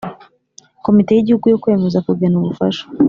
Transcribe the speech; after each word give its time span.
Komite 0.85 1.11
y 1.13 1.21
Igihugu 1.23 1.45
yo 1.49 1.59
kwemeza 1.61 2.03
kugena 2.07 2.35
ubufasha 2.41 2.83